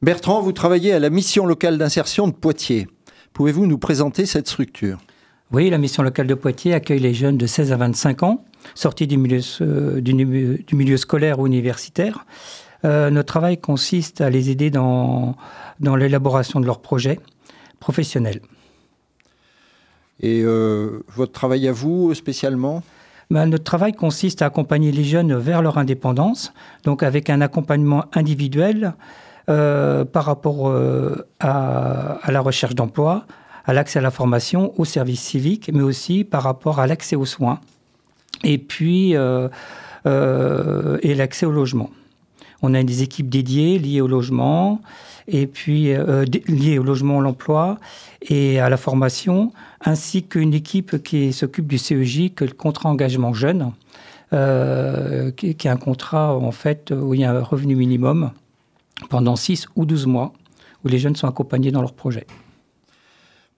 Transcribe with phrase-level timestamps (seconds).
[0.00, 2.86] Bertrand, vous travaillez à la mission locale d'insertion de Poitiers.
[3.32, 4.98] Pouvez-vous nous présenter cette structure?
[5.50, 8.44] Oui, la mission locale de Poitiers accueille les jeunes de 16 à 25 ans,
[8.76, 10.14] sortis du milieu, euh, du,
[10.76, 12.26] milieu scolaire ou universitaire.
[12.84, 15.34] Euh, notre travail consiste à les aider dans,
[15.80, 17.18] dans l'élaboration de leurs projets
[17.80, 18.40] professionnels.
[20.20, 22.84] Et euh, votre travail à vous spécialement?
[23.32, 26.52] Ben, Notre travail consiste à accompagner les jeunes vers leur indépendance,
[26.84, 28.94] donc avec un accompagnement individuel
[29.48, 33.24] euh, par rapport euh, à, la recherche d'emploi,
[33.64, 37.24] à l'accès à la formation, au service civique, mais aussi par rapport à l'accès aux
[37.24, 37.58] soins
[38.44, 39.48] et puis euh,
[40.04, 41.88] et l'accès au logement.
[42.60, 44.82] On a des équipes dédiées liées au logement
[45.28, 45.94] et puis
[46.46, 47.78] liées au logement, l'emploi
[48.20, 53.32] et à la formation, ainsi qu'une équipe qui s'occupe du CEJ, que le contrat engagement
[53.32, 53.72] jeune,
[54.30, 54.36] qui,
[55.46, 58.30] est un contrat en fait où il y a un revenu minimum
[59.08, 60.32] pendant 6 ou 12 mois
[60.84, 62.26] où les jeunes sont accompagnés dans leur projet.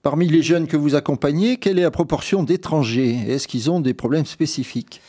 [0.03, 3.19] Parmi les jeunes que vous accompagnez, quelle est la proportion d'étrangers?
[3.29, 5.03] Est-ce qu'ils ont des problèmes spécifiques?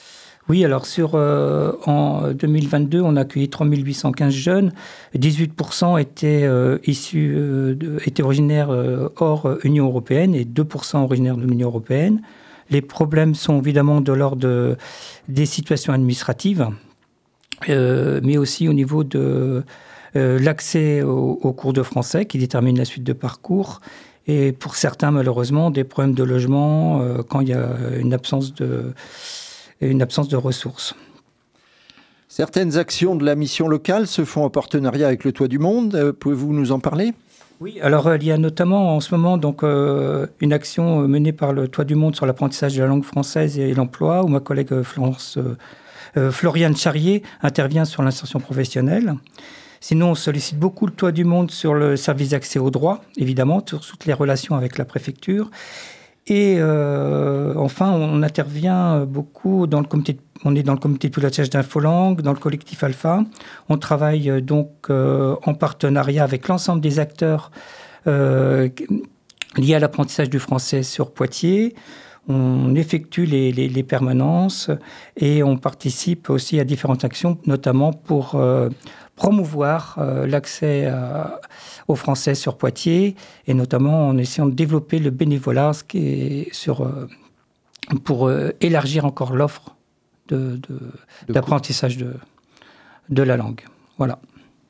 [0.49, 4.73] Oui, alors sur, euh, en 2022, on a accueilli 3815 jeunes.
[5.15, 8.69] 18% étaient, euh, issus, euh, étaient originaires
[9.17, 12.21] hors Union européenne et 2% originaires de l'Union européenne.
[12.69, 14.75] Les problèmes sont évidemment de l'ordre
[15.29, 16.67] des situations administratives,
[17.69, 19.63] mais aussi au niveau de,
[20.17, 23.79] euh, l'accès aux au cours de français qui détermine la suite de parcours,
[24.27, 28.53] et pour certains, malheureusement, des problèmes de logement euh, quand il y a une absence
[28.53, 28.93] de,
[29.79, 30.95] une absence de ressources.
[32.27, 35.95] Certaines actions de la mission locale se font en partenariat avec le Toit du Monde.
[35.95, 37.13] Euh, pouvez-vous nous en parler?
[37.61, 41.67] Oui, alors il y a notamment en ce moment donc une action menée par le
[41.67, 45.37] Toit du Monde sur l'apprentissage de la langue française et l'emploi, où ma collègue Florence,
[46.31, 49.15] Floriane Charrier intervient sur l'insertion professionnelle.
[49.79, 53.63] Sinon, on sollicite beaucoup le toit du monde sur le service d'accès au droit, évidemment,
[53.65, 55.49] sur toutes les relations avec la préfecture.
[56.27, 60.17] Et euh, enfin, on intervient beaucoup dans le comité.
[60.45, 63.23] on est dans le comité de pilotage d'Infolang, dans le collectif Alpha.
[63.69, 67.51] On travaille euh, donc euh, en partenariat avec l'ensemble des acteurs
[68.05, 71.75] liés à l'apprentissage du français sur Poitiers.
[72.27, 74.69] On effectue les, les, permanences
[75.17, 78.35] et on participe aussi à différentes actions, notamment pour
[79.21, 81.23] promouvoir euh, l'accès euh,
[81.87, 83.15] aux Français sur Poitiers,
[83.45, 87.07] et notamment en essayant de développer le bénévolat ce qui est sur, euh,
[88.03, 88.31] pour
[88.61, 89.75] élargir encore l'offre
[91.29, 92.13] d'apprentissage de, de,
[93.09, 93.61] de la langue.
[93.99, 94.17] Voilà.